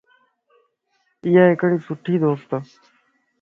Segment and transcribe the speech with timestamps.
[1.25, 2.51] ايا ھڪڙي سٺي دوستَ